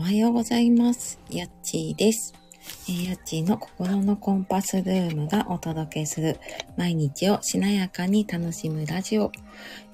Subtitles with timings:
[0.00, 1.18] おはようございます。
[1.28, 2.32] やっちーです。
[2.88, 6.38] えやっちーの心のコンパスルームがお届けする
[6.76, 9.32] 毎日をしなやかに楽しむラジオ。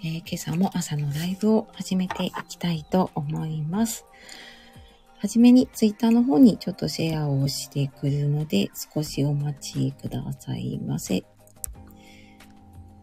[0.03, 4.05] えー今朝も朝のライブを始めていきたいと思います。
[5.21, 11.15] はじめにツイッターの方にちょっとシェアをしてくるので少しお待ちくださいませ。
[11.15, 11.25] え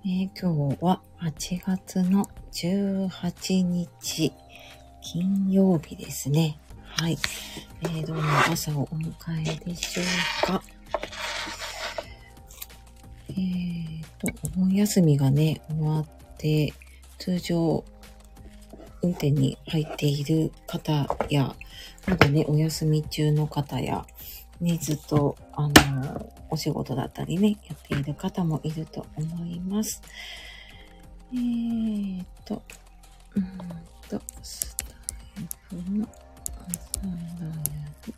[0.06, 4.32] ー今日は8月の18日
[5.02, 6.60] 金曜日ですね。
[6.98, 7.18] はい。
[7.82, 10.04] えー、どんな朝をお迎えでしょ
[10.44, 10.64] うか。
[13.30, 16.06] えーと、お盆休みがね、終わっ
[16.38, 16.74] て、
[17.18, 17.84] 通常
[19.02, 21.56] 運転に入っている方や、
[22.08, 24.06] まだね、お休み中の方や、
[24.60, 30.02] ね、ずっと、あの、お仕事だったりね、やっている方もいると思います。
[31.34, 32.62] えーと、
[33.36, 33.46] うん
[34.08, 36.08] と、スタイフの
[36.62, 37.52] 朝ライ
[38.06, 38.14] ブ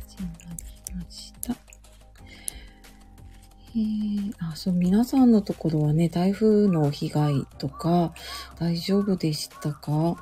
[0.00, 0.28] 始ま
[0.88, 1.54] りました。
[3.74, 8.14] えー、あ、そう、皆さんのところはね、台風の被害とか
[8.58, 10.16] 大丈夫でしたか？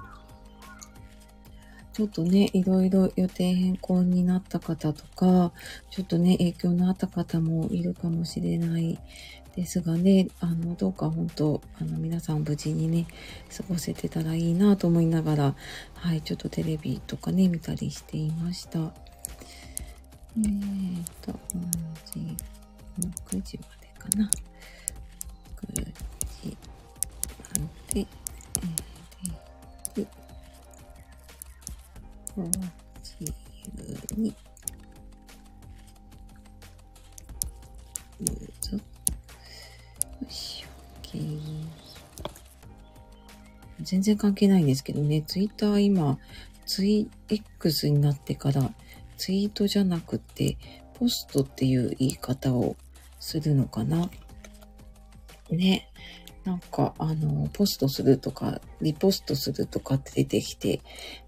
[1.93, 5.53] ちょっとね、いろいろ予定変更になった方とか、
[5.91, 8.99] ちょっとね、影響のあった方もいるかもしれない
[9.57, 13.07] ですがね、あの、どうか本当、あの、皆さん無事にね、
[13.57, 15.55] 過ごせてたらいいなと思いながら、
[15.95, 18.79] はい、ちょっとテレビとかね、見たりしていました。
[18.79, 21.33] えー、っと、
[22.07, 22.37] 時、
[23.33, 24.31] 6時までかな。
[25.57, 25.85] 9
[26.43, 26.57] 時
[27.61, 30.07] まで、えー、
[32.37, 32.51] 5
[33.03, 33.35] 時
[38.23, 38.50] 12。
[40.31, 40.69] しょ。
[41.03, 41.81] OK。
[43.83, 46.19] 全然関係ないんですけどね、ツイッター今、
[46.67, 48.71] ツイ X になってから、
[49.17, 50.57] ツイートじゃなくて、
[50.95, 52.77] ポストっていう言い方を
[53.19, 54.11] するのかな。
[55.51, 55.89] ね。
[56.45, 60.81] なんか、あの、ポストするとか、リポストするとかって出てきて、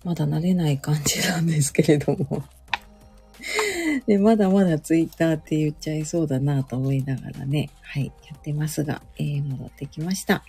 [0.05, 2.45] まだ慣れない感じなんですけれども。
[4.07, 10.45] で、まだまだツイッターって言っちゃいそうだなと思いながらね、はい、やってますが、えー、戻ってきました。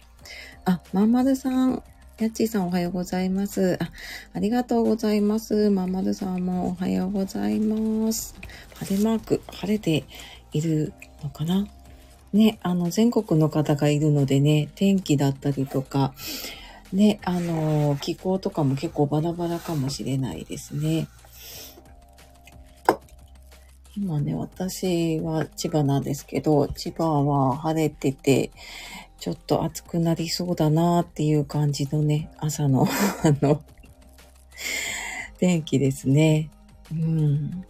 [0.66, 1.84] あ、まんまるさん、
[2.20, 3.78] やっちーさんおはようございます。
[3.82, 3.90] あ、
[4.34, 5.70] ありがとうございます。
[5.70, 8.36] まんまるさんもおはようございます。
[8.76, 10.06] 晴れマーク、晴れて
[10.52, 10.94] いる
[11.24, 11.68] のかな？
[12.34, 16.14] ね、あの、全国の方がいるのでね、天気だったりとか、
[16.92, 21.08] ね、あの、気候とかも結構バラバラかもしれないですね。
[23.96, 28.52] 今ね、私は千葉なんですけど、千葉は晴れてて、
[29.20, 32.88] ちょっと暑くなりそうだなっていう感じのね、朝の、
[33.24, 33.62] あの、
[35.38, 36.50] 天気ですね。
[36.92, 37.52] うん。
[37.52, 37.66] で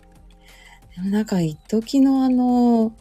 [1.03, 2.93] もなんか一時のあの、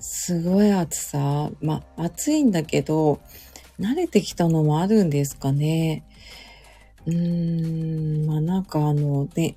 [0.00, 1.50] すごい暑さ。
[1.60, 3.20] まあ、暑いんだけど、
[3.78, 6.04] 慣れてきたのもあるんですかね。
[7.06, 9.52] うーん、まあなんかあのね、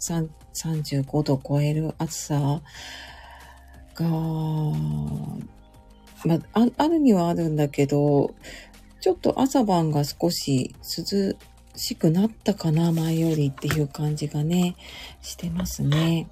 [0.55, 2.61] 35度超える暑さ
[3.95, 4.05] が、
[6.25, 8.33] まあ、あるにはあるんだけど、
[9.01, 11.35] ちょっと朝晩が少し涼
[11.75, 14.75] しくなったかな、前よりっていう感じがね、
[15.21, 16.27] してますね。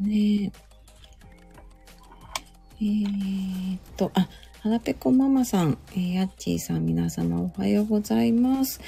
[0.00, 0.52] ねえ。
[2.80, 4.28] えーっと、あ、
[4.62, 8.80] はらぺこママさん、えー、やっちーさん、皆様おはようございます。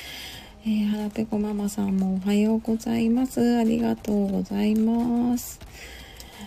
[0.66, 3.58] えー、はらぺこママさんもおはようございます。
[3.58, 5.60] ありがとうございます。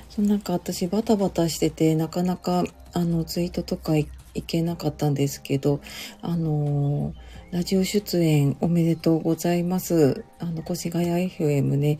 [0.09, 2.63] そうなんか私バタバタしてて、なかなか
[2.93, 4.07] あのツイートとかい
[4.47, 5.81] けなかったんですけど、
[6.21, 10.25] あのーラジオ出演おめでとうございます。
[10.37, 11.97] あの、越谷 FM ね、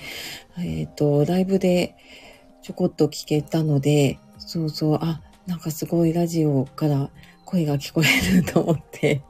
[0.60, 1.96] えっ、と、ライブで
[2.62, 7.10] ちょこっと聞けたので、そうそう、あ、なんかすごいラジオから
[7.46, 9.22] 声が聞こえると思って、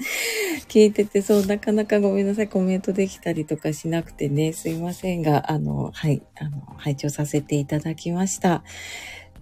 [0.68, 8.62] 聞いてて、そう、なかなかごめんなさい、コメントできたりとかしなくてね、すいませんが、あの、はい、あの、拝聴させていただきました。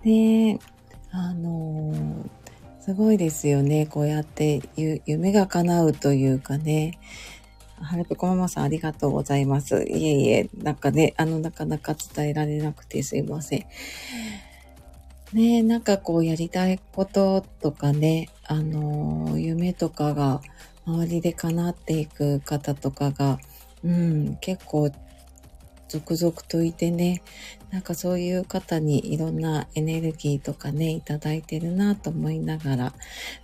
[0.04, 0.58] で、
[1.10, 2.28] あの
[2.80, 3.86] すごいですよね。
[3.86, 6.98] こうやってゆ夢が叶うというかね。
[7.80, 9.84] はるぺこママさんありがとうございます。
[9.84, 13.66] いえいえ、なんかね、あの、なかなか伝えられなくてすいません。
[15.32, 20.40] ねえ、なんかこうやりたいこととかね、あのー夢とかが
[20.86, 23.38] 周りで叶っていく方とかが、
[23.84, 24.90] うん、結構
[25.88, 27.22] 続々といてね、
[27.70, 32.94] なんかそういう方にいろんなエネルギーとかね、いただいてるなと思いながら、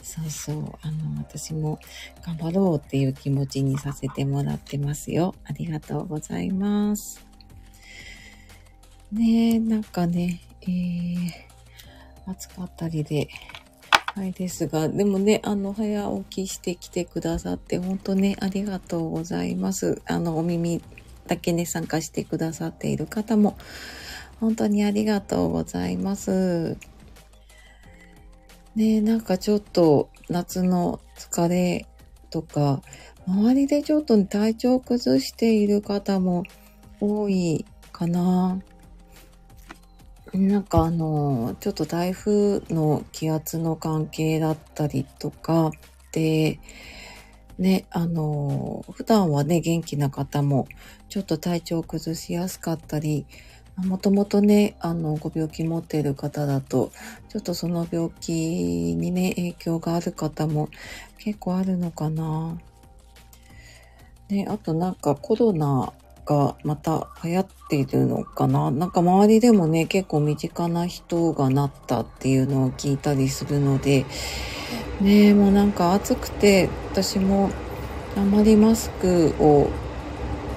[0.03, 1.79] そうそう、あの、私も
[2.25, 5.35] 頑張ろうっていう気持ちにさせてもらってますよ。
[5.45, 7.25] ありがとうございます。
[9.13, 11.54] ねえ、なんかね、えー、
[12.27, 13.29] 暑かったりで、
[14.15, 20.01] はいですが、でもね、あの、早起きしてきてくださって、本当ね、ありがとうございます。
[20.07, 20.81] あの、お耳
[21.27, 23.57] だけね、参加してくださっている方も、
[24.39, 26.77] 本当にありがとうございます。
[28.77, 31.87] ねなんかちょっと夏の疲れ
[32.31, 32.83] とか、
[33.27, 36.45] 周りでちょっと体調崩している方も
[37.01, 38.61] 多いかな。
[40.35, 45.71] なんかあの、ちょっと台風の気圧の関係だったりとか、
[46.11, 46.59] で、
[47.57, 50.67] ね、あの、普段はね、元気な方も、
[51.09, 53.27] ちょっと体調崩しやすかったり、
[53.77, 56.91] もともとね、あの、ご病気持っている方だと、
[57.29, 60.69] ちょっとその病気にね、影響がある方も
[61.19, 62.59] 結構あるのかな。
[64.29, 65.93] ね、あとなんかコロナ
[66.25, 68.71] がまた流行っているのかな？
[68.71, 74.07] なんか周りでもね、結構身近な人がなったっていうのを聞いたりするので、
[75.01, 77.51] ねもうなんか暑くて、私も
[78.17, 79.69] あまりマスクを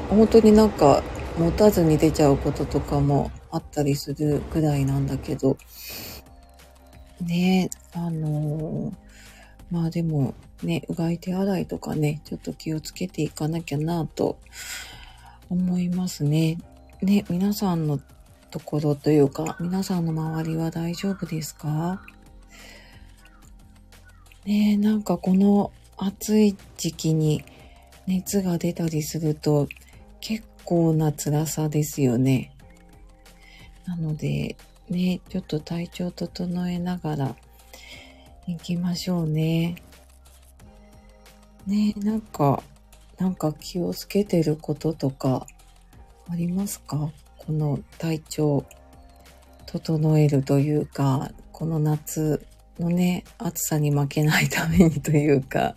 [0.10, 1.04] 本当になんか
[1.38, 5.58] 持たずに出ちゃうこととかもあったりするくらいなんだけど、
[7.22, 8.94] ねあのー、
[9.72, 10.34] まあでも
[10.64, 14.40] ね、うがい手洗いとかね、ちょっと気をつけていかなきゃなと
[15.50, 16.58] 思いますね。
[17.02, 18.00] ね、皆さんの
[18.50, 22.02] ところというか、皆さんの周りは大丈夫ですか？
[24.46, 27.44] ねなんかこの暑い時期に
[28.06, 29.68] 熱が出たりすると
[30.22, 32.56] 結構な辛さですよね。
[33.86, 34.56] なので、
[34.90, 37.36] ね、ちょっと体調整えながら
[38.48, 39.76] 行きましょうね。
[41.66, 42.64] ね、なんか
[43.18, 45.48] なんか気をつけてることとか
[46.30, 47.12] ありますか？
[47.38, 48.66] この体調
[49.66, 52.46] 整えるというか、この夏
[52.80, 55.76] のね、暑さに負けないためにというか、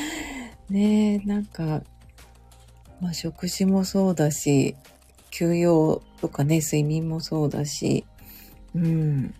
[0.68, 1.82] ねえなんか、
[3.00, 4.76] まあ食事もそうだし、
[5.30, 8.04] 休養とかね、睡眠もそうだし、
[8.74, 9.34] うん。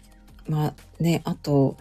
[0.49, 1.77] まあね、あと、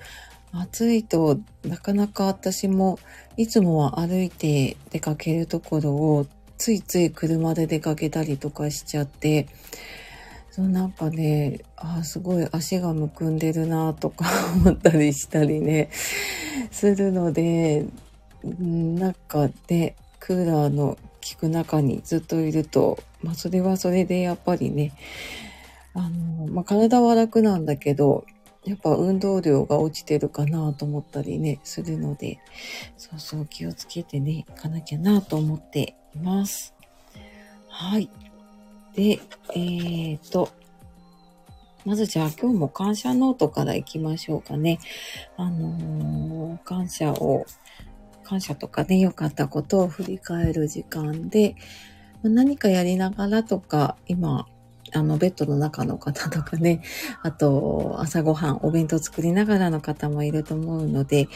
[0.62, 3.00] 暑いとなかなか私も
[3.38, 9.48] いつもは歩いて出かけるところをついつい車で出かけたりとかしちゃって、
[10.52, 14.26] そうなんかね、あすごい足がむくんでるなとか
[14.56, 15.90] 思ったりしたりね、
[16.72, 17.86] するので、
[18.42, 20.98] なんかね、クーラーの
[21.34, 24.94] 効く中にずっといると、まあそれはそれでやっぱりね、
[25.94, 28.26] あの、まあ体は楽なんだけど、
[28.66, 32.40] やっぱ運動量が落ちてるかなと思ったりね、するので、
[32.98, 36.74] そうそう気をつけてね、行かなきゃなと思っています。
[37.70, 38.10] はい。
[38.96, 39.20] で、
[39.54, 40.50] えーと、
[41.86, 44.80] まずじゃあ今日も感謝ノートから行きましょうかね。
[45.38, 47.46] あのー、感謝を、
[48.24, 51.56] 感謝とかね、良かったことを振り返る時間で、
[52.24, 54.48] 何かやりながらとか、今、
[54.96, 56.82] あの、ベッドの中の方とかね、
[57.22, 61.28] あと、朝ごはん、お弁当作りながらの方もいると思うので、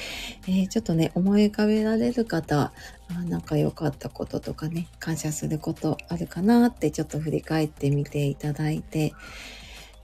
[0.48, 2.72] えー、ちょっとね、思い浮かべられる方、
[3.10, 9.14] あなんか良かったこととかね、感謝することあるかなってちょっと振り返ってみていただいて、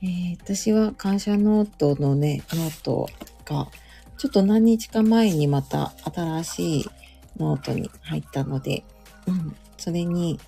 [0.02, 3.08] えー、私は感謝ノートのね、ノート
[3.46, 3.70] が、
[4.18, 6.86] ちょっと何日か前にまた新しい
[7.38, 8.84] ノートに入ったので、
[9.28, 10.40] うん、それに、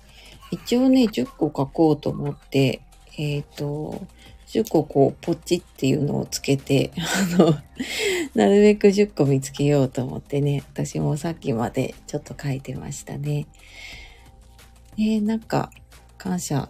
[0.50, 2.80] 一応ね、10個書こうと思って、
[3.18, 4.06] えっ、ー、と、
[4.46, 7.52] 10個こう、ポチっていうのをつけて、あの、
[8.34, 13.46] なるべく10個見つけようと思ってね、私もさっきまでちょっと書いてましたね。
[14.96, 15.70] えー、なんか、
[16.16, 16.68] 感謝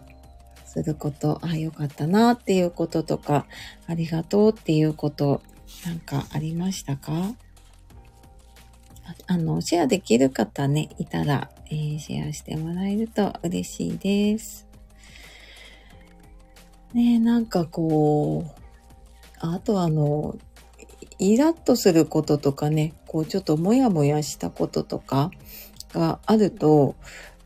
[0.65, 3.45] すること、あ、よかったなっていうこととか、
[3.87, 5.41] ありがとうっていうこと、
[5.85, 7.33] なんかありましたか？
[9.25, 14.68] あの、シェアできる方ね、いたら、えー、シェアしてもらえると嬉しいです。
[16.93, 18.59] ねなんかこう、
[19.39, 20.37] あとあの、
[21.19, 25.31] イラッとすることとかね、こうちょっとモヤモヤしたこととか
[25.93, 26.95] があると、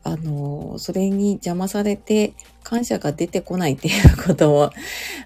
[0.04, 4.70] あの、それに邪魔されて感謝が出てこないっていうことも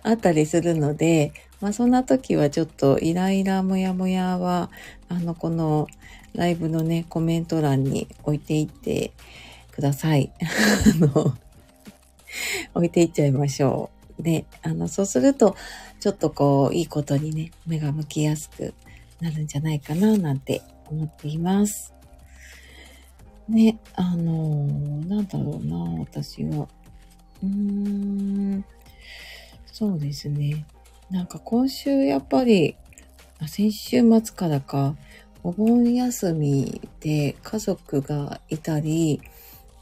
[0.03, 4.71] あったりするので、まあそんな時はちょっとイライラモヤモヤは、
[5.09, 5.89] あの、この
[6.35, 9.13] ライブのね、コメント欄に置いていって
[9.73, 10.33] ください。
[10.41, 11.35] あの、
[12.75, 13.98] 置いていっちゃいましょう。
[14.19, 15.57] で、あの、そうすると、
[16.01, 18.75] ちょっとこう、いいことにね、目が向きやすく
[19.21, 21.95] なるんじゃないかな、なんて思っています。
[23.49, 26.69] ね、あのー、なんだろうな、私は。
[27.43, 28.65] うーん、
[29.67, 30.67] そうですね。
[31.11, 32.77] なんか今週やっぱり、
[33.47, 34.97] 先週末からか、
[35.45, 39.23] お盆休みで家族がいたり、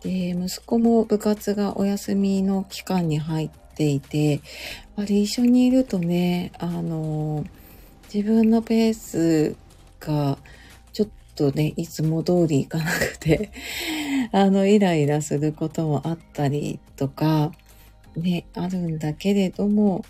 [0.03, 4.41] で、息子も部活がお休みの期間に入っていて、やっ
[4.97, 7.45] ぱり一緒にいるとね、あの、
[8.13, 9.57] 自分のペース
[10.01, 10.39] が
[10.93, 13.53] ちょっとね、いつも通りいかなくて
[14.33, 17.53] あの、イライラすることもあったりとか、
[18.17, 20.05] ね、あるんだけれども、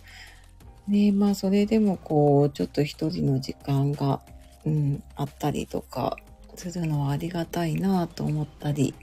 [0.86, 4.20] ね、まあそれでもこう、ちょっと一人の時間が、
[4.64, 6.16] うん、あったりとか
[6.54, 8.94] するのはありがたいなと思ったり、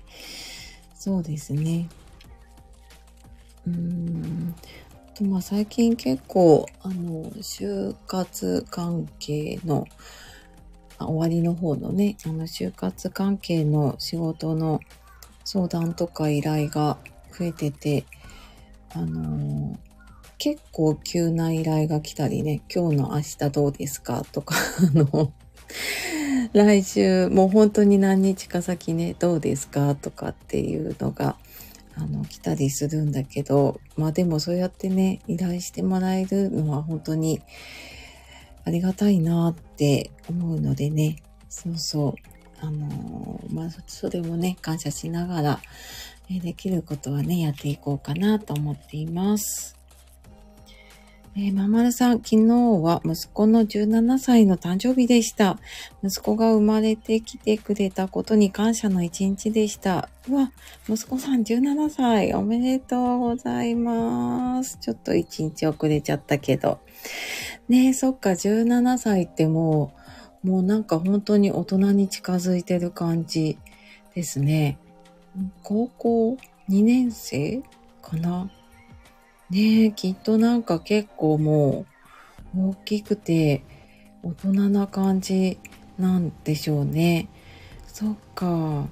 [0.95, 1.89] そうですね。
[3.67, 4.55] うーん。
[5.15, 9.87] とまあ最近結構、あの、就活関係の、
[10.99, 14.79] 終わりの方のね、あの、就活関係の仕事の
[15.45, 16.97] 相談とか依頼が
[17.37, 18.05] 増えてて、
[18.95, 19.77] あの
[20.37, 24.55] 結構急な依頼が来たりね、今日の明日どうですかとか、
[24.93, 25.31] あの、
[26.53, 31.37] 来週、もう本当に何日か先ね、どうですかとかっていうのが、
[31.95, 37.41] あの、来たりするんだけど、まあでもそうやってね、依頼してもらえるのは本当に
[38.65, 42.13] ありがたいなって思うのでね、そうそう、
[42.65, 45.61] あのまあ、それもね、感謝しながら、
[46.29, 49.77] できることはね、やっていこうかなと思っています。
[51.35, 52.45] えー、ままるさん、昨日
[52.83, 55.57] は息子の17歳の誕生日でした。
[56.03, 60.09] 息子が生まれてきてくれたことに感謝の一日でした。
[60.29, 60.51] うわ、
[60.87, 64.77] 息子さん17歳、おめでとうございます。
[64.79, 66.77] ちょっと一日遅れちゃったけど。
[67.67, 69.91] ねえ、そっか、17歳っても
[70.43, 73.57] う、もうなんか本当に大人に近づいてる感じ
[74.13, 74.77] ですね。
[75.63, 76.37] 高校
[76.69, 77.63] 2年生
[78.03, 78.51] かな？
[79.53, 81.85] ねえ、きっとなんか結構も
[82.55, 83.63] う大きくて
[84.23, 85.59] 大人な感じ
[85.99, 87.27] なんでしょうね。
[87.85, 88.87] そっか。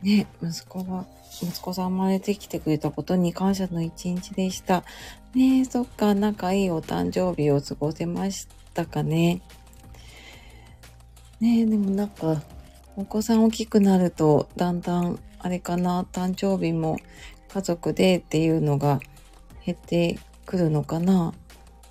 [0.00, 1.04] ね、息子が、
[1.42, 4.84] 息子さん生まれてきてくれたことに感謝の一日でした。
[5.34, 9.42] ねえ、そっか、仲いいお誕生日を過ごせましたかね。
[11.40, 12.40] ねえ、でもなんか、
[12.94, 17.00] お子さん大きくなると、だんだん、あれかな、誕生日も
[17.48, 19.00] 家族でっていうのが
[19.68, 21.34] 減ってくるのかな。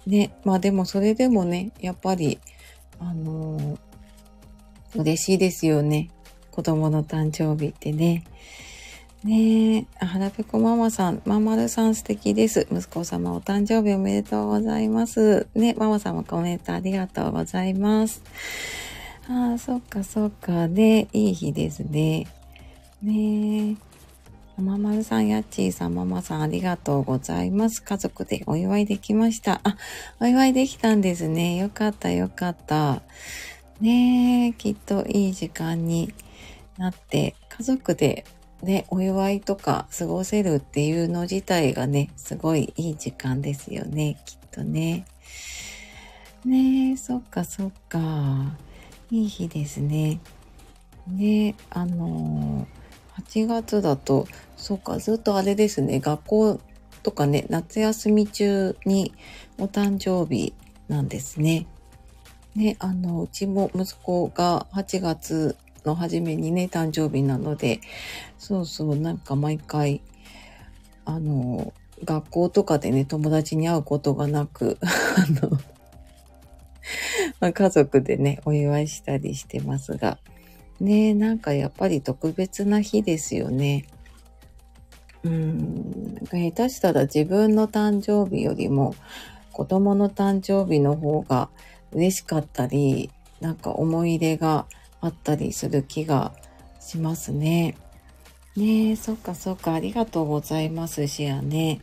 [0.07, 0.35] ね。
[0.43, 2.39] まあでもそれでもね、やっぱり、
[2.99, 3.77] あのー、
[4.95, 6.09] 嬉しいですよね。
[6.49, 8.23] 子供の誕生日ってね。
[9.23, 12.67] ねえ、はらぺこママさん、まんまるさん素敵です。
[12.71, 15.45] 息子様お誕生日おめでとうございます。
[15.53, 18.23] ね、ママ様コメントありがとうございます。
[19.29, 20.67] ああ、そっかそっか。
[20.67, 22.25] ね、いい日ですね。
[23.03, 23.86] ねえ。
[24.59, 27.83] ママるさん、やっちーさん、ママさん、ありがとうございます。
[27.83, 29.61] 家族でお祝いできました。
[29.63, 29.77] あ、
[30.19, 31.57] お祝いできたんですね。
[31.57, 33.03] よかった、よかった。
[33.81, 36.11] ねえ、きっといい時間に
[36.79, 38.25] なって、家族で
[38.63, 45.05] ね、お祝いとか過ごせるっていうの自体がね、すごいいい時間ですよね、きっとね。
[46.45, 48.57] ねえ、そっかそっか。
[49.11, 50.19] いい日ですね。
[51.07, 52.76] ねあのー、
[53.25, 56.59] 8月だとそうか、ずっとあれですね、学校
[57.03, 59.13] とかね、夏休み中に
[59.59, 60.53] お誕生日
[60.87, 61.67] なんですね。
[62.55, 65.55] ね、あの、うちも息子が8月
[65.85, 67.81] の初めにね、誕生日なので、
[68.39, 70.01] そうそう、なんか毎回、
[71.05, 71.71] あの、
[72.03, 75.51] 学校とかでね、友達に会うことがなく、 あの、
[77.39, 80.17] まあ、家族でね、お祝いしたりしてますが、
[80.79, 83.85] ねなんかやっぱり特別な日ですよね。
[85.23, 88.95] うん、下手したら自分の誕生日よりも
[89.51, 91.49] 子供の誕生日の方が
[91.91, 93.09] 嬉しかったり、
[93.41, 94.67] なんか思い入れが
[95.01, 96.33] あったりする気が
[96.79, 97.75] しますね。
[98.55, 101.81] ねえ、そっかそっか、ありがとうございます、シアね。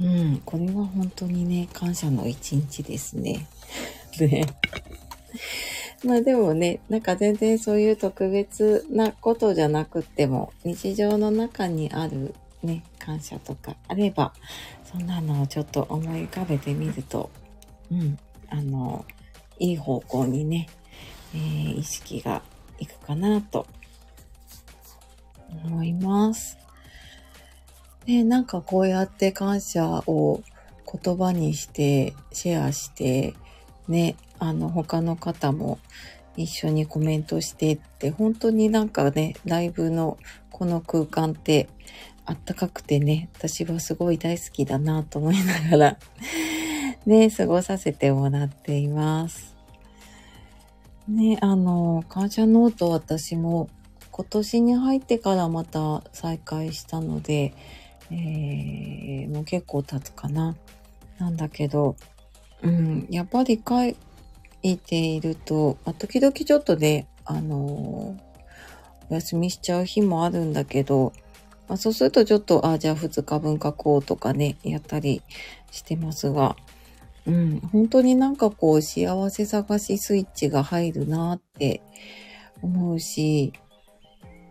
[0.00, 3.46] うん、これは本当にね、感謝の一日ですね。
[4.20, 4.46] ね。
[6.04, 14.32] まあでもね、なんか全然そういう特別なことじゃなくっても、日常の中にあるね、感謝とかあれば、
[14.84, 17.30] そんなのをちょっと思い浮かべてみると、
[17.90, 19.04] うん、あの、
[19.58, 20.68] いい方向にね、
[21.34, 22.42] えー、意識が
[22.78, 23.66] いくかなと
[25.64, 26.58] 思います。
[28.06, 30.42] ね、なんかこうやって感謝を
[31.02, 33.34] 言葉にしてシェアして
[33.88, 35.78] ね、あの他の方も
[36.36, 40.18] 一緒にコメントしてって本当になんかね、ライブの
[40.50, 41.68] この空間って
[42.24, 45.98] あったかくてね、私はすごい大好きだなと思いながら
[47.06, 49.54] ね、過ごさせてもらっています。
[51.08, 53.68] ね、あの、感謝ノート私も
[54.10, 57.54] 今年に入ってからまた再開したので、
[58.10, 60.56] えー、もう結構経つかな。
[61.18, 61.96] なんだけど、
[62.62, 63.96] うん、やっぱり書い
[64.72, 71.12] いていると、まあ、時々ちょっとね、あのー、お休みしちゃう日もあるんだけど、
[71.68, 75.22] まあ、そうするとちょっと、あ、じゃあ2日分書こうとかね、やったり
[75.70, 76.56] してますが、
[77.26, 81.82] うん、本当になんかこう幸せ探しスイッチが入るなって
[82.62, 83.52] 思うし、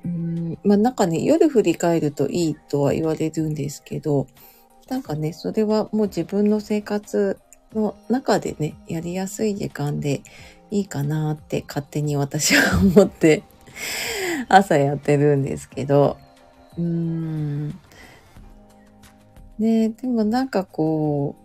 [0.04, 4.28] うん、まあなんかね、夜振り返るといいとは言われるんですけど、
[4.90, 7.40] なんかね、それはもう自分の生活
[7.76, 10.22] の中でね、やりやすい時間で
[10.72, 13.44] いいかなって勝手に私は思って
[14.50, 16.18] 朝やってるんですけど、
[16.78, 17.70] うーん。
[19.58, 21.36] ねでもなんかこ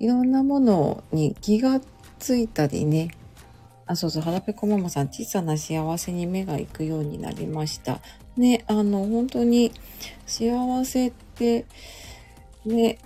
[0.00, 1.80] う、いろんなものに気が
[2.18, 3.10] ついたりね、
[3.86, 8.00] あ、そうそう、はらぺこママさん、小さな幸せに目が行くようになりました。
[8.36, 9.72] ね、あの、本当に
[10.26, 11.66] 幸せって、
[12.64, 12.98] ね、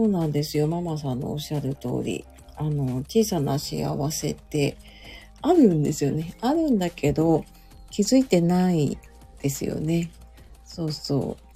[0.00, 0.66] そうなんですよ。
[0.66, 2.24] ママさんのおっしゃる通り。
[2.56, 4.78] あの、小さな幸せって
[5.42, 6.34] あるんですよね。
[6.40, 7.44] あるんだけど、
[7.90, 8.96] 気づいてない
[9.42, 10.10] ですよね。
[10.64, 11.52] そうそう。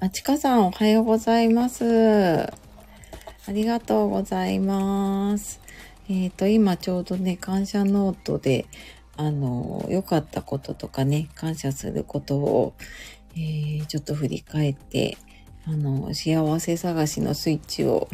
[0.00, 2.42] あちかさん、おはようございます。
[2.42, 2.52] あ
[3.48, 5.62] りがとうございます。
[6.10, 8.66] えっ、ー、と、今ちょうどね、感謝ノートで、
[9.16, 12.74] あの、良かったこととかね、感謝することを、
[13.34, 15.16] えー、ちょっと振り返って、
[15.66, 18.08] あの、幸せ探しのスイッチを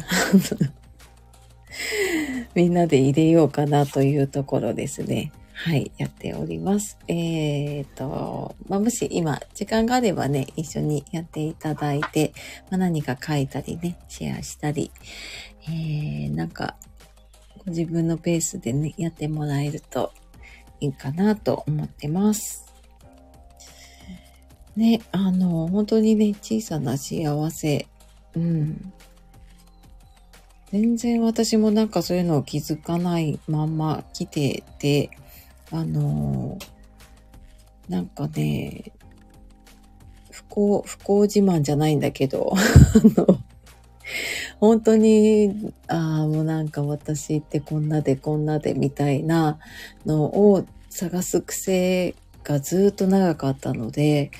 [2.55, 5.31] みんなで入れようかなというところですね。
[5.53, 6.97] はい、やっております。
[7.07, 12.33] えっ、ー、と、まあ、もし今、時間があればね、一緒にやっていただいて、
[12.69, 14.89] まあ、何か書いたりね、シェアしたり、
[15.63, 16.77] えー、なんか、
[17.65, 20.13] ご自分のペースでね、やってもらえると
[20.79, 22.68] いいかなと思ってます。
[24.79, 27.85] ね、あの、本当にね、小さな幸せ。
[28.33, 28.93] うん。
[30.71, 35.09] 全然私もなんかそういうのを気づかないまま来てて、
[35.71, 36.57] あの、
[37.89, 38.93] なんかね、
[40.31, 43.37] 不幸、不幸自慢じゃないんだけど、 あの、
[44.61, 49.59] 本当に、ああ、もうなんか私ってこんなでこんなでみたいな
[50.05, 52.15] のを探す癖
[52.49, 54.31] がずっと長かったので、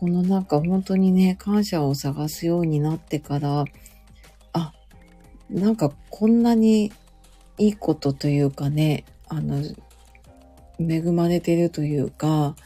[0.00, 3.64] このなんか本当にね、感謝を探すようになってから、
[4.52, 4.72] あ、
[5.48, 6.92] なんかこんなに
[7.58, 9.62] いいことというかね、あの、
[10.80, 12.56] 恵まれてるというか、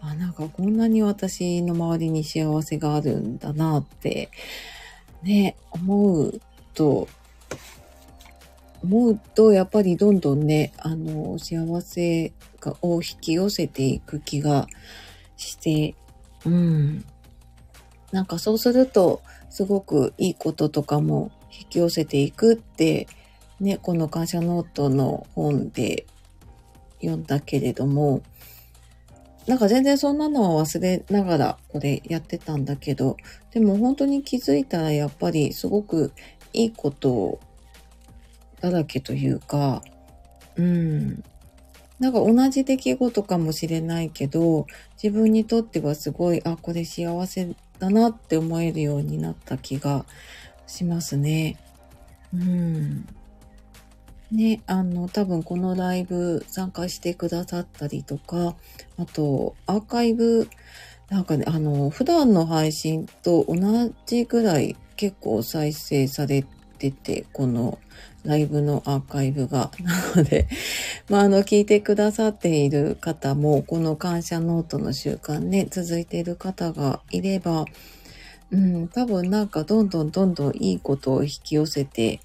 [0.00, 4.30] あ、なんかこんなに私の周りに幸せがあるんだなって、
[5.24, 6.40] ね、思う
[6.74, 7.08] と、
[8.82, 14.66] 思うと、やっぱりどんどんね、あの、幸せがを引き寄せていく気が
[15.36, 15.94] して、
[16.44, 17.04] うん。
[18.12, 23.08] なんかそうすると、すごくいいこととかも引き寄せていくって、
[23.58, 26.06] ね、この感謝ノートの本で
[27.00, 28.22] 読んだけれども、
[29.46, 33.16] なんか全然そんなのは忘れながらこれやってたんだけど、
[33.50, 36.12] でも本当に気づいたらやっぱりすごく
[36.52, 37.40] いいこと
[38.60, 39.82] だらけというか、
[40.56, 41.22] うん。
[41.98, 44.66] なんか同じ出来事かもしれないけど、
[45.02, 50.04] 自分にとってはすごい、あ、これ幸せだなって思えるようになった気が
[50.66, 51.58] しますね。
[52.34, 53.06] うん。
[54.32, 58.54] ね、あの、多分このライブ参加してくださったりとか、
[58.96, 60.48] あと、アーカイブ、
[61.08, 66.46] なんかね、あの、普段の配信と同じぐらい結構再生され
[66.78, 67.78] てて、この
[68.24, 69.70] ライブのアーカイブが。
[69.82, 70.48] なので、
[71.08, 77.64] まあ、あの、聞いてくださっている方も、この感謝ノートの習慣ね、続いている方がいれば、
[78.50, 82.20] うん、多分なんかどんどんどんどんいいことを引き寄せて、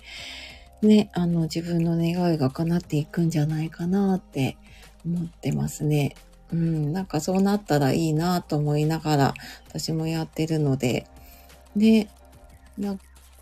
[0.82, 4.58] ね、あの、自分の願いが叶っていくんじゃないかなって
[5.06, 6.16] 思ってますね。
[6.52, 9.34] うん、なんかそうなったらいいなと思いながら、
[9.70, 11.08] 私もやってるので、
[11.76, 12.10] ね、
[12.78, 12.98] な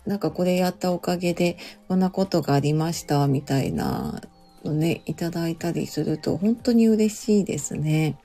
[0.06, 1.56] なんかこれやったおかげで、
[1.88, 4.20] こんなことがありました、みたいな
[4.64, 8.18] のね、いただいたりすると、本当に嬉しいですね。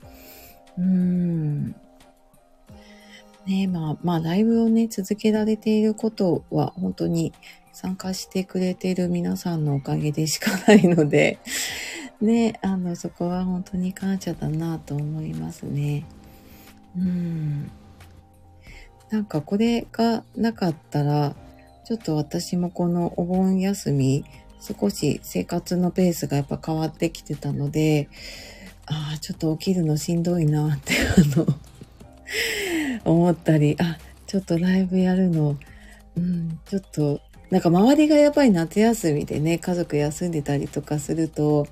[0.78, 1.74] うん。
[3.46, 7.32] ねまあ、まあ、ライブをね、続けられていることは、本当に
[7.72, 11.38] 参加してくれている皆さんのおかげでしかないので、
[12.20, 16.04] ね、あの、そこは本当に感謝だなと思いますね。
[16.96, 17.70] うん。
[19.10, 21.34] なんかこれがなかったら、
[21.90, 24.24] ちょっと私もこのお盆休み、
[24.60, 28.08] 少し生活のペースがやっぱ変わってきてたので、
[28.86, 31.46] ああ、ちょっと起きるのしんどいなって、 あの
[33.04, 33.98] 思ったり、あ、
[34.28, 35.58] ちょっとライブやるの、
[36.16, 41.66] うん、ちょっと、なんか周りがやっぱり夏休みでね、家族休んでたりとかすると、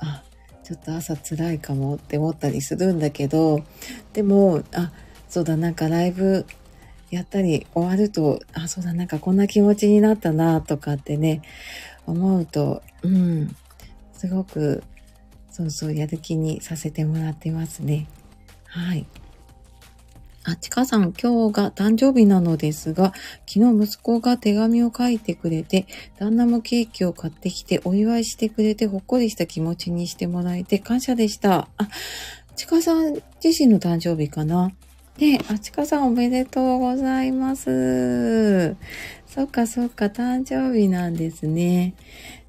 [0.00, 0.22] あ、
[0.64, 3.64] ちょっと朝辛いかもって思ったりするんだけど、
[4.12, 4.92] でも、あ、
[5.30, 6.44] そうだ、なんかライブ
[7.12, 11.42] やったり終わると、あ、そうだ、なんかこんな気持ちになったなとかってね、
[12.06, 13.54] 思うと、うん、
[14.14, 14.82] すごく、
[15.50, 18.08] そうそう、やる気にさせてもらってますね。
[18.64, 19.04] はい。
[20.44, 23.12] あ、ちかさん、今日が誕生日なのですが、
[23.46, 25.86] 昨日息子が手紙を書いてくれて、
[26.18, 31.68] 旦那もケーキを買ってきてお祝いしてくれてほっこりした気持ちにしてもらえて感謝でした。
[31.76, 31.88] あ、
[32.56, 34.72] ちかさん自身の誕生日かな？
[35.18, 38.76] ねあちかさんおめでとうございます。
[39.26, 41.94] そっかそっか、誕生日なんですね。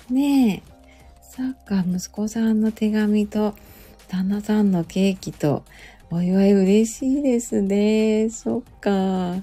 [0.10, 0.73] ねえ。
[1.21, 3.56] そっか、息子さんの手紙と、
[4.10, 5.63] 旦那さんのケーキと、
[6.12, 8.30] お祝い嬉しいですね。
[8.30, 9.36] そっか。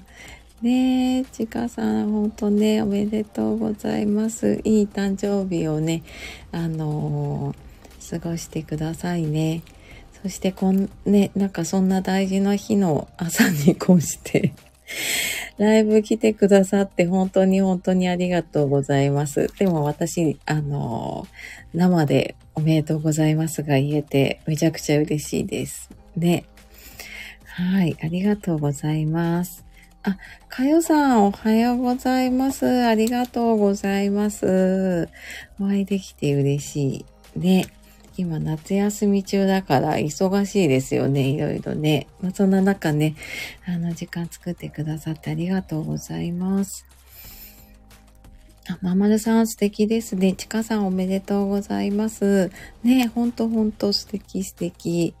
[0.61, 4.61] ねえ、ちかさん、ほんとね、おめでとうございます。
[4.63, 6.03] いい誕生日をね、
[6.51, 9.63] あのー、過ごしてくださいね。
[10.21, 14.53] そしてこん、ね、なんかそんな大事な日の朝にこうして
[15.57, 19.47] ライブ来てくださって本当に本当にありがとうございます。
[19.57, 21.27] でも私、あの、
[21.73, 25.89] 生でおめでとうございますが言えてめちゃくちゃ嬉しいです。
[26.15, 26.45] ね。
[27.45, 29.63] はい、ありがとうございます。
[30.03, 30.17] あ、
[30.49, 32.65] かよさん、おはようございます。
[32.65, 35.09] ありがとうございます。
[35.59, 37.05] お会いできて嬉し
[37.35, 37.39] い。
[37.39, 37.67] ね。
[38.21, 41.27] 今、夏休み中だから忙しいですよね。
[41.27, 42.07] いろいろね。
[42.21, 43.15] まあ、そんな中ね、
[43.65, 46.85] あの、時間作ってくださってありがとうございます。
[48.69, 50.33] あ、ままるさん素敵ですね。
[50.33, 52.51] ちかさんおめでとうございます。
[52.83, 55.15] ね、ほんとほんと素敵素敵。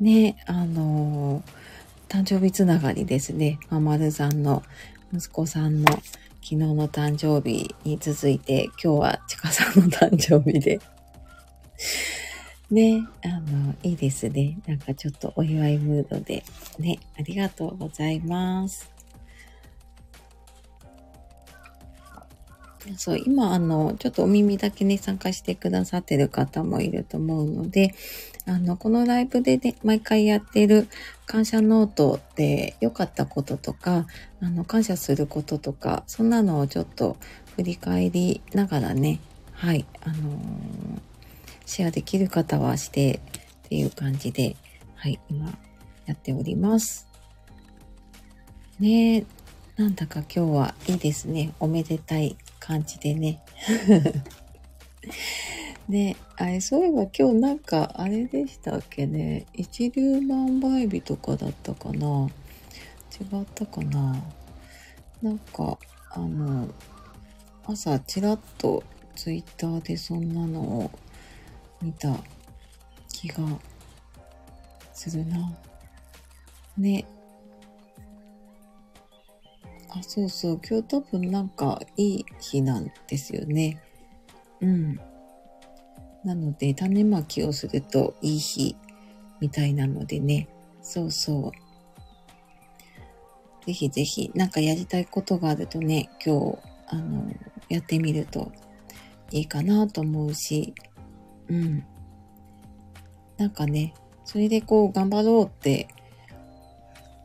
[0.00, 1.64] ね、あのー
[2.14, 3.58] 誕生日つながりですね。
[3.70, 4.62] ままるさんの
[5.12, 6.02] 息子さんの昨
[6.42, 10.78] 日の誕生日に続いて、今日はちかさんの誕生日で。
[12.74, 14.58] ね、あの、いいですね。
[14.66, 16.42] なんかちょっとお祝いムードで。
[16.80, 18.90] ね、ありがとうございます。
[22.96, 27.94] そう、今、あの、ちょっとお耳だけね、参加してくださってる方もいると思うので、
[28.44, 30.88] あの、このライブでね、毎回やってる
[31.24, 34.06] 感謝ノートで良かったこととか、
[34.42, 37.16] あの、感謝することとか、そんなのをちょっと
[37.54, 39.20] 振り返りながらね、
[39.52, 41.13] はい、あのー、
[41.66, 43.20] シェアできる方はして
[43.64, 44.56] っていう感じで、
[44.94, 45.46] はい、今
[46.06, 47.08] やっております。
[48.78, 49.26] ねえ
[49.76, 51.52] なんだか今日はいいですね。
[51.58, 53.42] おめでたい感じでね。
[55.88, 59.46] ねあれ、そういえば今日なんか、あれでしたっけね。
[59.52, 62.28] 一粒万倍日とかだったかな
[63.20, 64.22] 違ったかな
[65.22, 65.78] なんか、
[66.10, 66.68] あの、
[67.66, 68.82] 朝ちらっと
[69.16, 70.90] ツイッターでそんなのを
[71.84, 72.16] 見た
[73.08, 73.44] 気が
[74.94, 75.52] するな。
[76.78, 77.04] ね。
[79.90, 80.60] あ、そうそう。
[80.66, 83.82] 今日多分なんかいい日なんですよね。
[84.62, 84.98] うん。
[86.24, 88.76] なので、種まきをするといい日
[89.40, 90.48] みたいなのでね。
[90.80, 91.54] そうそう。
[93.66, 97.30] ぜひぜひ、なんかやりたいことがあるとね、今日、あの、
[97.68, 98.50] やってみると
[99.30, 100.74] いいかなと思うし、
[101.48, 101.84] うん。
[103.36, 105.88] なんかね、それでこう頑張ろうって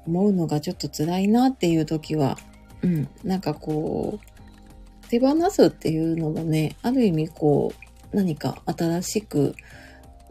[0.06, 2.38] 思うのがちょっと辛いなっていう時は、
[2.82, 7.74] うん、なんかこう、手放すっていうのもね、ある意味こ
[8.12, 9.56] う、何か新しく、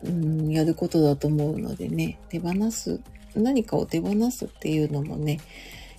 [0.03, 3.01] うん、やることだと思うのでね、手放す、
[3.35, 5.41] 何かを手放すっていうのもね、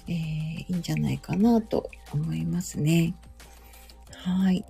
[0.08, 3.13] えー、いいんじゃないかなと思いますね。
[4.12, 4.65] はい。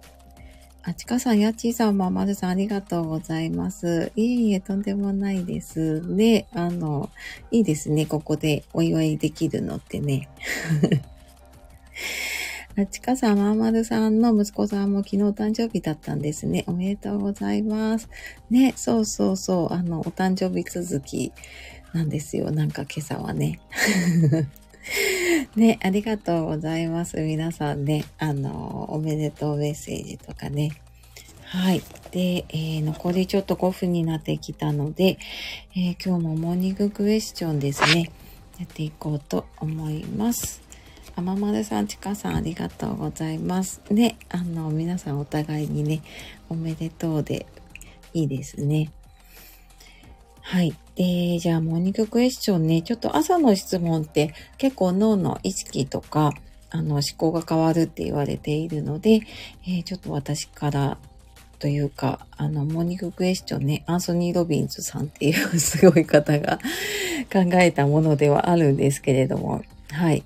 [0.82, 4.14] あちかさん、やちーさん、ままるさん、ありがとうございます。
[4.16, 6.16] いえいえ、とんでもないです。
[6.16, 7.10] で、あの、
[7.52, 8.06] いいですね。
[8.06, 10.30] ここでお祝いできるのってね。
[12.78, 16.64] あちかさん、まーまるさんの息子さんも昨日誕生日だったんですね。
[16.66, 18.08] おめでとうございます。
[18.50, 21.34] ね、そうそうそう、あの、お誕生日続き
[21.94, 22.52] なんですよ。
[22.52, 23.60] なんか今朝はね。
[25.56, 27.20] ね、ありがとうございます。
[27.22, 30.72] 皆さんね、あの、おめでとうメッセージとかね。
[31.44, 31.82] はい。
[32.12, 35.18] で、えー残りちょっと5分になってきたので、
[35.76, 38.12] えー今日もモーニングクエスチョンですね。
[38.60, 40.62] やっていこうと思います。
[41.16, 43.82] あままるさん、ちかさん、ありがとうございます。
[43.90, 46.02] ね、あの、皆さんお互いにね、
[46.50, 47.46] おめでとうで
[48.14, 48.92] いいですね。
[50.50, 50.74] はい。
[50.96, 56.34] で、じゃあ、モーニングクエスチョンね、ちょっと朝の質問って結構脳の意識とか、
[56.72, 59.22] あの、思考が変わるって言われているので、
[59.68, 60.98] えーちょっと私から
[61.60, 66.58] というか、あの、モーニングクエスチョンね、アンソニー・ロビンズさんっていうすごい方が
[67.32, 70.24] 考えたものではあるんですけれども、はい。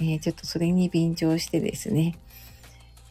[0.00, 2.16] えーちょっとそれに便乗してですね、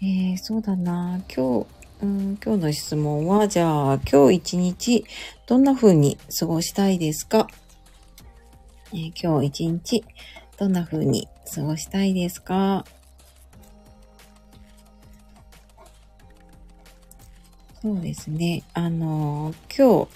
[0.01, 1.67] えーそうだな、今日、
[2.05, 5.05] うん、今日の質問は、じゃあ、今日一日、
[5.47, 7.47] どんな風に過ごしたいですか、
[8.93, 10.05] えー今日一日、
[10.59, 12.85] どんな風に過ごしたいですか？
[17.81, 18.61] そうですね。
[18.75, 20.07] あの今日、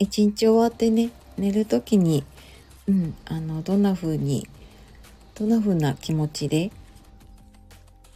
[0.00, 2.24] 一日終わってね、寝るときに、
[2.88, 4.48] うん、あの、どんな風に、
[5.36, 6.72] どんな風な気持ちで、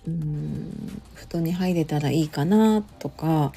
[0.07, 3.53] うん、布団に入れたらいいかなとか、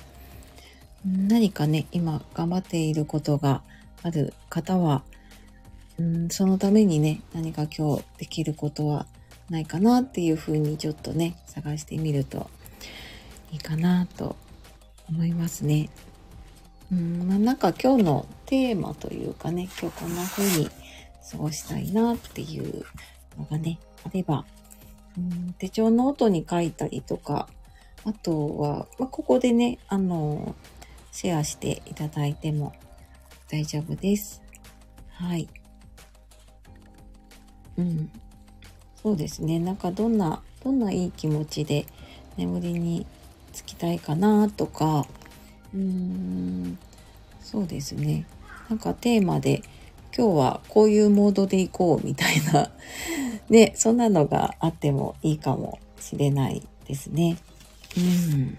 [1.06, 3.62] 何かね、今頑張っていることが
[4.04, 5.04] ある方は、
[6.00, 9.08] うん、そのためにね、何か今日できることは
[9.50, 12.50] ないかなっていう風にちょっとね、探してみると
[13.52, 14.36] いいかなと
[15.10, 15.90] 思いますね。
[16.92, 20.70] うん、なんか今日のテーマというかね、今日こんな風に
[21.32, 22.86] 過ごしたいなっていう
[23.38, 24.46] のがね、あれば、
[25.58, 27.48] 手帳ノートに書いたりとか、
[28.06, 30.56] あとは、まあ、ここでね、あの、
[31.12, 32.74] シェアしていただいても
[33.50, 34.42] 大丈夫です。
[35.10, 35.48] はい。
[37.78, 38.12] うん。
[39.02, 39.60] そうですね。
[39.60, 41.86] なんかどんな、どんないい気持ちで
[42.38, 43.06] 眠りに
[43.54, 45.08] つきたいかなとか、
[45.74, 46.78] うーん、
[47.40, 48.26] そうですね。
[48.70, 49.64] なんかテーマで、
[50.18, 52.72] 今日はこういうモードでいこうみたいな、
[53.50, 57.38] ね、そんなのがあってもいいかもしれないですね。
[57.96, 58.58] うん。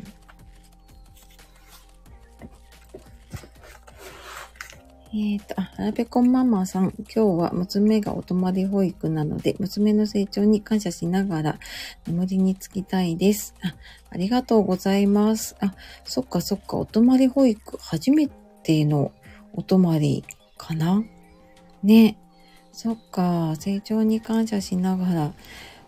[5.13, 11.59] えっ、と、あ、はらぺこママさん、今日は娘がお泊まり保育なので、娘の成長に感謝しながら
[12.07, 13.55] 眠りにつきたいです。
[13.63, 13.75] あ、
[14.11, 15.57] ありがとうございます。
[15.61, 18.29] あ、そっかそっか、お泊まり保育、初め
[18.63, 19.11] ての
[19.55, 20.23] お泊まり
[20.57, 21.03] かな？
[21.83, 22.17] ね。
[22.73, 25.33] そっか、成長に感謝しながら、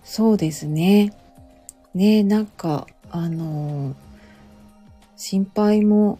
[0.03, 1.12] そうですね。
[1.94, 3.94] ね、なんか、あのー
[5.16, 6.18] 心配も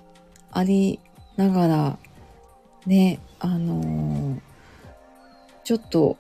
[0.53, 1.01] あり
[1.37, 1.99] ながら、
[2.87, 4.41] ね、あのー
[5.65, 6.19] ちょっと、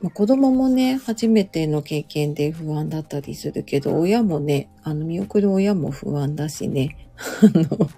[0.00, 6.96] ま、子供もね、初めての経験で不安だったりするけど、親もね、あの、見送る親も不安だしね、
[7.42, 7.88] あの、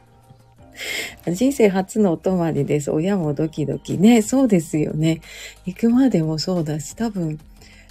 [1.27, 2.91] 人生初のお泊まりです。
[2.91, 4.23] 親もドキドキね。
[4.23, 5.21] そうですよね。
[5.67, 7.39] 行くまでもそうだし、多分、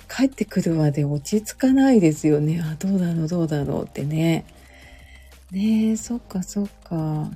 [0.09, 2.61] 帰ってくるまで落ち着かないですよね。
[2.61, 4.45] あ、どうだろう、どうだろうってね。
[5.51, 7.31] ねえ、そっかそっか。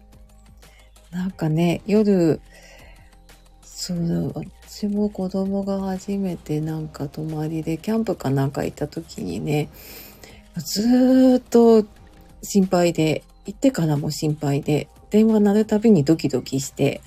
[1.12, 2.40] なんかね、夜、
[3.64, 4.34] そう、
[4.70, 9.70] 私も子供が初めてなんか泊まりで、キャンプかなんか行った時にね、
[10.58, 11.86] ずーっと
[12.42, 17.02] 心配で、行ってからも心配で、電話鳴るたびにドキドキして、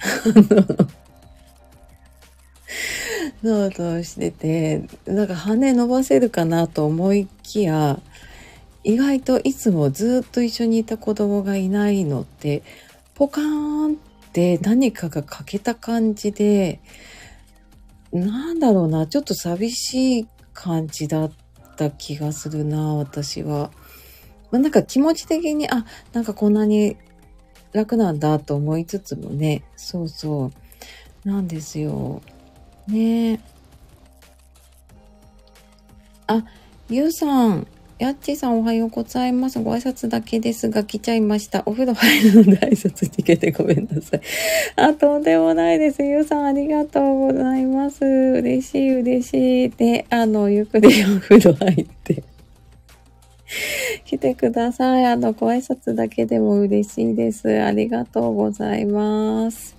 [3.42, 7.98] そうそうしてて、なんか羽伸ばせるかなと思いきや、
[8.84, 12.62] 意外といつもずっと一緒にいた子供がいないのって、
[13.14, 13.96] ポカーンっ
[14.32, 16.80] て何かが欠けた感じで、
[18.12, 21.32] なんだろうな、ちょっと寂しい感じだっ
[21.76, 23.70] た気がするな、私は。
[24.50, 26.96] まあ、なんか気持ち的に、あ、なんかこんなに
[27.74, 30.52] 楽なんだと思いつつもね、そうそ
[31.24, 32.22] う、なんですよ。
[32.86, 33.40] ね。
[36.28, 36.44] あ、
[36.88, 37.66] ゆうさん、
[37.98, 39.58] やっちさんおはようございます。
[39.58, 41.64] ご挨拶だけですが来ちゃいました。
[41.66, 44.20] お風呂入るので挨拶に行けてごめんなさい。
[44.76, 46.02] あ、とんでもないです。
[46.02, 48.04] ゆうさんありがとうございます。
[48.04, 49.70] 嬉しい嬉しい。
[49.70, 52.22] で、あの、ゆっくりお風呂入って。
[54.04, 55.04] 来てください。
[55.06, 57.62] あの、ご挨拶だけでも嬉しいです。
[57.62, 59.76] ありがとうございます。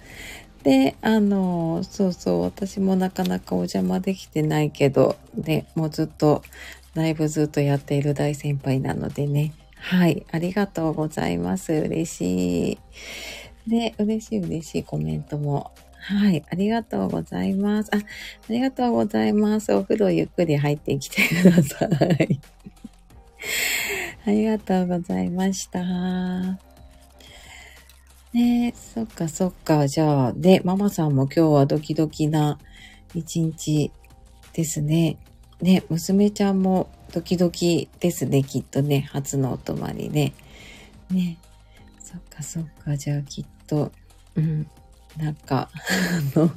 [0.64, 6.42] で、あの、そうそう、私もなかなかお邪魔できてないけど、ね、もうずっと、
[6.96, 9.54] ライブずっとやっている大先輩なのでね。
[9.76, 11.74] はい、ありがとうございます。
[11.74, 12.80] 嬉しい。
[13.68, 15.72] で、嬉しい嬉しいコメントも。
[16.00, 16.44] はい。
[16.50, 17.90] ありがとうございます。
[17.94, 18.02] あ、あ
[18.50, 19.74] りがとうございます。
[19.74, 22.40] お風呂ゆっくり入ってきてください。
[24.26, 25.84] ありがとうございました。
[28.34, 29.88] ねえ、そっかそっか。
[29.88, 32.60] じゃあ、で、ママさんも今日はドキドキな
[33.14, 33.92] 一日
[34.54, 35.18] ですね。
[35.62, 39.08] ね、娘ちゃんもドキドキですね、きっとね。
[39.12, 40.34] 初のお泊まりね。
[41.10, 41.38] ね。
[42.04, 42.98] そっかそっか。
[42.98, 43.92] じゃあきっと、
[44.36, 44.68] うん。
[45.18, 45.70] なんか、
[46.36, 46.52] あの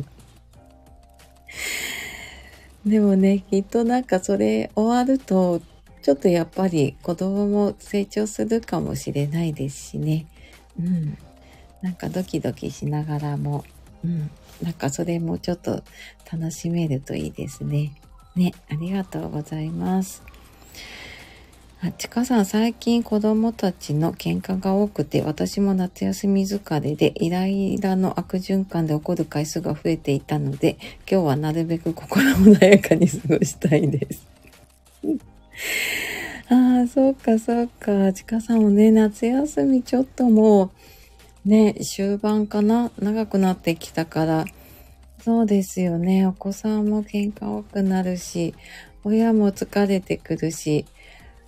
[2.85, 5.61] でもね、きっとなんかそれ終わると、
[6.09, 10.25] ちょっとやっぱり子供も成長するかもしれないですしね。
[10.81, 11.19] うん。
[11.83, 13.63] なんかドキドキしながらも、
[14.03, 14.31] うん。
[14.63, 15.83] なんかそれもちょっと
[16.33, 17.93] 楽しめるといいですね。
[18.35, 20.23] ね、ありがとうございます。
[21.83, 34.27] あ、ちかさん、最近子供たちの喧嘩が多くて、私も夏休み疲れで、イライラの悪循環で起こる回数が増えていたので、今日はなるべく心穏やかに過ごしたいです。
[36.51, 38.13] ああ、そうか、そうか。
[38.13, 40.71] ちかさんもね、夏休みちょっとも
[41.45, 42.91] う、ね、終盤かな？
[42.99, 44.45] 長くなってきたから、
[45.23, 46.27] そうですよね。
[46.27, 48.55] お子さんも喧嘩多くなるし、
[49.05, 50.87] 親も疲れてくるし、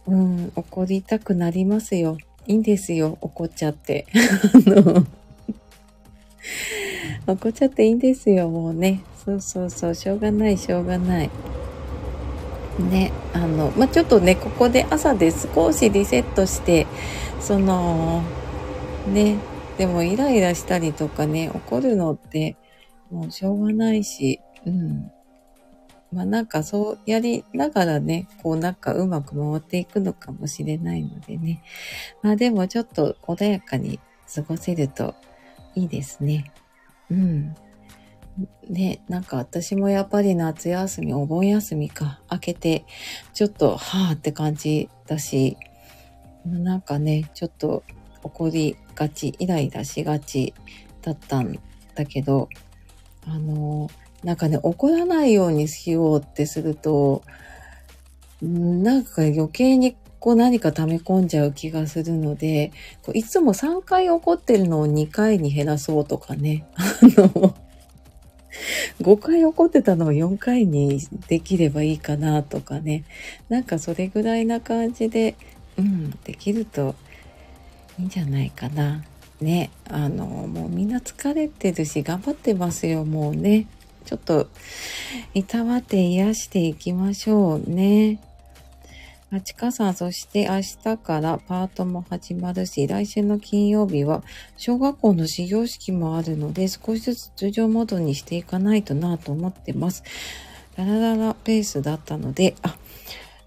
[0.07, 2.19] うん、怒りたくなりますよ。
[2.47, 4.07] いいんですよ、怒っちゃって。
[4.67, 5.07] あの、
[7.27, 9.03] 怒っちゃっていいんですよ、もうね。
[9.25, 11.31] そうそうそう、しょうがない、しょうがない。
[12.79, 16.87] ね、あの、まあ、ちょっとね、ここで朝で少しリセットして、
[17.41, 18.23] その、
[19.07, 19.37] ね、
[19.77, 22.57] でもイライラしたりとかね、怒るのって、
[23.11, 25.11] もうしょうがないし、うん。
[26.13, 31.63] まあなんかそうやりながらね、こうなんかうまく回っていくのかもしれないのでね。
[32.23, 34.01] まあでもちょっと穏やかに
[34.33, 35.15] 過ごせると
[35.75, 36.53] いいですね。
[37.11, 37.55] うん。
[38.69, 42.85] ね、なんか私もやっぱり夏休み、お盆休みか、明けて、
[43.35, 45.57] ちょっと、はぁって感じだし、
[46.45, 47.83] なんかね、ちょっと
[48.23, 50.55] 怒りがち、イライラしがち
[51.03, 51.59] だったん
[51.95, 52.49] だけど、
[53.27, 53.91] あの、
[54.23, 57.23] なんかね、怒らないようにしようってすると、
[58.43, 62.73] なんか余計にこう何か溜め込んじゃう気がするので、
[63.15, 66.67] いつも3回怒ってるのを2回に減らそうとかね。
[66.75, 67.55] あの、
[69.01, 73.05] 5回怒ってたのを4回にできればいいかなとかね。
[73.49, 75.37] なんかそれぐらいな感じで、
[75.79, 76.95] うん、できると
[77.99, 79.05] いいんじゃないかな。
[79.41, 79.71] ね。
[79.89, 83.67] あの、もうみんな疲れてるし頑張ってますよ、もうね。
[84.05, 84.49] ちょっと、
[85.35, 88.21] いたわって癒していきましょうね。
[89.33, 94.25] あちかさん、そして明日からパートも始まるし、来週の金曜日は
[94.57, 100.03] 小学校の始業式もあるので、少しずつ通常モードにしていかないとなと思ってます。
[100.77, 102.77] ララララペースだったので、あ、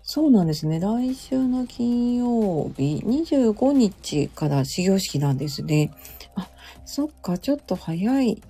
[0.03, 0.79] そうなんですね。
[0.79, 5.91] 来週の金曜日、25日から始業式なんですね。
[6.35, 6.47] あ、
[6.85, 8.41] そっか、ちょっと早い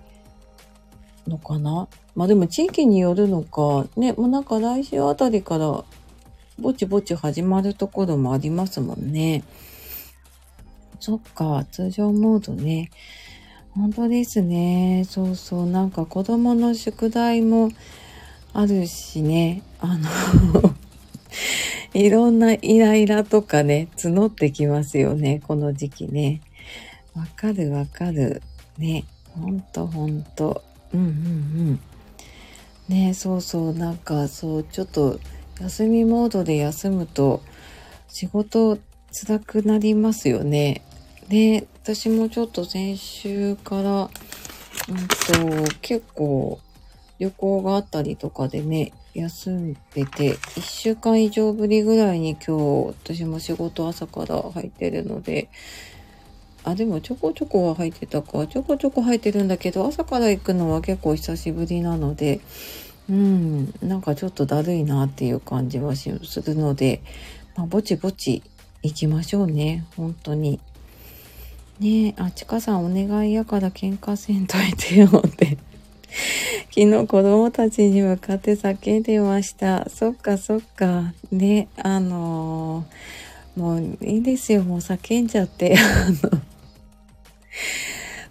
[1.28, 5.84] のかなまあでも地域によるのか、ね、もうなんか来週あたりから
[6.60, 9.44] ぼちぼち始まるところもありますもんね。
[11.00, 12.90] そっか、通常モードね。
[13.72, 15.06] 本当ですね。
[15.10, 15.66] そうそう。
[15.70, 17.70] なんか子供の宿題も
[18.54, 19.64] あるしね。
[19.80, 20.10] あの
[21.94, 25.42] いろんなイライラとかね、募ってきますよね。
[25.48, 26.42] この時期ね。
[27.16, 28.42] わかるわかる。
[28.78, 29.06] ね。
[29.34, 30.64] ほんとほんと。
[30.94, 31.80] うんうんうん
[32.90, 35.20] ねそうそうなんかそうちょっと
[35.64, 37.42] 休みモードで休むと
[38.10, 38.78] 仕事
[39.14, 40.84] 辛くなりますよね
[41.30, 44.10] で私もちょっと先週から
[44.90, 46.60] うんと結構
[47.18, 55.50] 旅行があったりとかでね休んでて1週間以上ぶりぐらいに今日私も仕事朝から入ってるので
[56.66, 58.48] あ、でもちょこちょこは入ってたか。
[58.48, 62.40] ちょこちょこ入ってるんだけど、朝から行くのは結構久しぶりなので、
[63.10, 66.10] うん、なんかちょっとだるいなっていう感じはす
[66.42, 67.02] るので、
[67.56, 68.44] まあ、ぼちぼち
[68.82, 69.86] 行きましょうね。
[69.96, 70.60] 本当に。
[71.80, 75.58] ねえ、あ、ちかさんお願いやから喧嘩せんといてよって。
[76.70, 79.90] 昨日子供たちに向かって叫んでました。
[79.90, 81.14] そっかそっか。
[81.32, 84.64] ね、あのー、もういいですよ。
[84.64, 85.76] もう叫んじゃって。
[85.78, 86.42] あの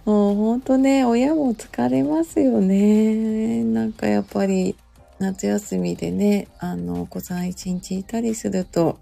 [0.05, 3.63] もうほんとね、親も疲れますよね。
[3.63, 4.75] なんかやっぱり
[5.19, 8.99] 夏休みでね、あの、お子さん一日いたりすると、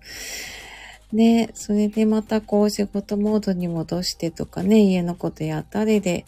[1.11, 6.25] ね、それでまたこう仕事モードに戻してとかね、家のことやったりで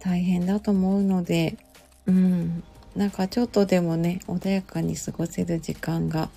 [0.00, 1.58] 大変だと思うので、
[2.06, 2.64] うん。
[2.96, 6.30] なんかちょっとでもね、穏やかに過ごせる時間が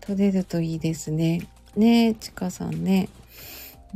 [0.00, 1.46] 取れるといいですね。
[1.76, 3.08] ねえ、ちかさんね。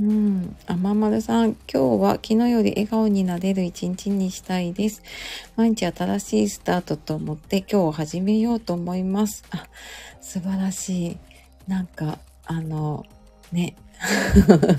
[0.00, 0.56] うん。
[0.66, 5.02] あ、まんまるさん、今日は昨日より笑顔になれる一日にしたいです。
[5.56, 9.44] 毎日新しいスタートと思って今日を始めようと思います。
[9.50, 9.66] あ、
[10.20, 11.16] 素晴らしい。
[11.66, 13.06] なんか、あの、
[13.50, 13.74] ね。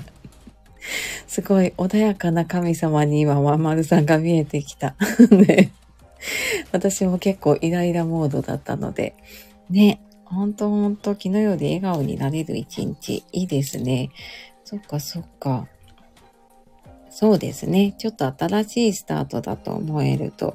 [1.26, 4.96] すごい穏やかな神様に今、まんまるさんが見えてきた。
[5.30, 5.70] ね。
[6.72, 9.14] 私も結構イライラモードだったので。
[9.68, 10.00] ね。
[10.24, 13.24] ほんとほんと、昨日より笑顔になれる一日。
[13.32, 14.10] いいですね。
[14.70, 15.66] そっかそっか。
[17.10, 17.92] そうですね。
[17.98, 20.54] ちょっと新しいスタートだと思えると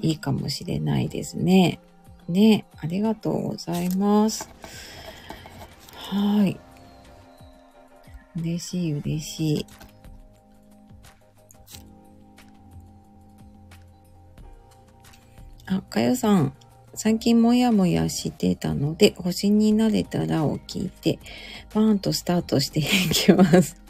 [0.00, 1.80] いいかもしれないですね。
[2.28, 2.66] ね。
[2.76, 4.48] ありがとうございます。
[5.92, 6.60] はい。
[8.36, 9.66] 嬉しい嬉しい。
[15.66, 16.52] あ、かよさん。
[16.98, 21.20] 最近もやもやしてたので、星になれたらを聞いて、
[21.72, 22.82] バーンとスタートしてい
[23.12, 23.80] きます。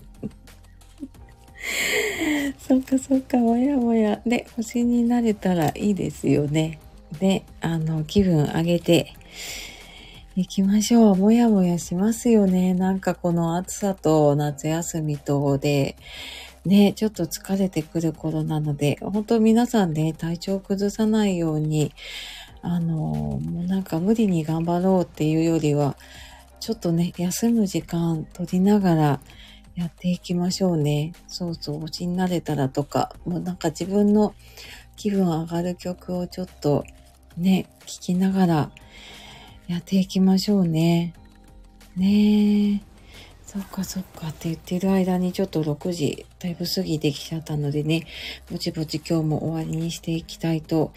[2.69, 4.21] そっかそっか、もやもや。
[4.27, 6.81] で、星になれたらいいですよね。
[7.19, 9.15] で、あの、気分上げて
[10.37, 11.17] いきましょう。
[11.17, 12.75] もやもやしますよね。
[12.75, 15.97] なんかこの暑さと夏休みとで、
[16.67, 21.93] ね、ちょっと疲れてくる頃なので、本当皆さんね、体調崩さないように、
[22.63, 25.97] あの、もうなんか無理に頑張ろうっていうよりは、
[26.61, 29.21] ちょっとね、休む時間取りながら
[29.77, 31.13] やっていきましょうね。
[31.29, 34.35] そうそう、星になれたらとか、もうなんか自分の
[34.97, 36.85] 気分上がる曲をちょっと
[37.37, 38.71] ね、聴きながら
[39.69, 41.15] やっていきましょうね。
[41.97, 42.81] ねえ。
[43.47, 48.07] そっかそっかって言ってる間にちょっと6時だいぶ過ぎてきちゃったのでね、
[48.51, 50.93] ぼちぼち今日も終わりにしていきたいと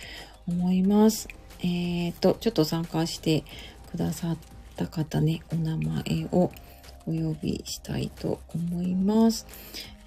[0.47, 1.30] 思います。
[1.64, 3.43] えっ、と、ちょっと参加して
[3.91, 4.38] くださっ
[4.76, 6.51] た方ね、お名前を
[7.05, 9.45] お呼びしたいと思います。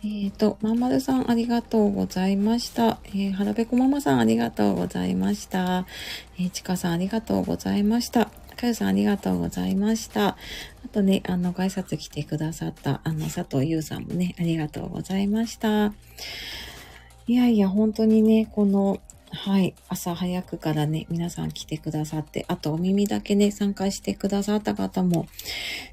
[0.03, 2.99] えっ、ー、と、まんまるさんありがとうございました。
[3.07, 5.87] えー、はらぺこママさんありがとうございました。
[6.39, 8.31] えー、ちかさんありがとうございました。
[8.55, 10.29] かよさんありがとうございました。
[10.29, 10.37] あ
[10.93, 15.93] とね、あの、ご挨拶来てくださった、あの、佐藤優さんもね、ありがとうございました。
[17.27, 19.01] いやいや、本当にね、この、
[19.35, 25.27] はい、朝早くからね、皆さん来てくださって、あとお耳だけね、参加してくださった方も、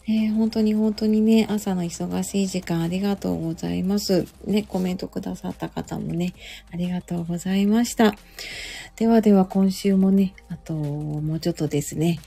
[0.08, 4.28] えー、本当に本当にね、朝の忙しい時間ありがとうございます。
[4.46, 6.34] ね、コメントくださった方もね、
[6.72, 8.16] ありがとうございました。
[8.96, 12.20] ではでは今週もね、あと、もうちょっとですね、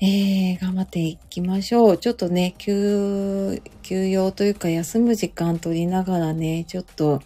[0.00, 1.96] えー、頑張っていきましょう。
[1.96, 7.22] ちょっとね、休、休養というか休む時間取りながらね、ちょっと、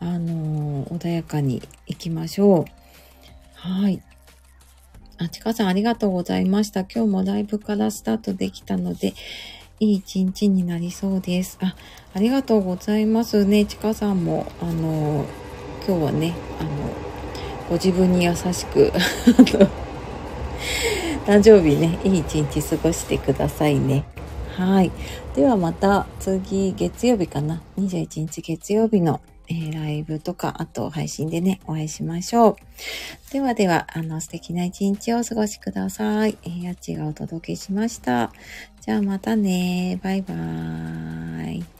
[0.00, 2.64] あのー、穏やかに行きましょう。
[3.54, 4.02] はい。
[5.18, 6.80] あ、ちかさんありがとうございました。
[6.80, 9.14] 今日もライブからスタートできたので、
[9.80, 11.58] いい一日になりそうです。
[11.60, 11.74] あ、
[12.14, 13.64] ありがとうございますね。
[13.64, 15.26] ちかさんも、あのー、
[15.86, 16.70] 今日はね、あの、
[17.68, 18.92] ご自分に優しく、
[21.26, 24.04] 誕生日ね、いい一日過ごしてくださいね。
[24.56, 24.90] はい。
[25.34, 27.60] ではまた次、月曜日かな。
[27.78, 33.32] 21日月曜日の、えー、ライブとか、あと配信でね、お会いしましょう。
[33.32, 36.38] ではでは、あの、素敵な一日をお過ごしください。
[36.42, 38.32] えー、やっちがお届けしました。
[38.80, 39.98] じゃあまたね。
[40.02, 41.77] バイバーイ。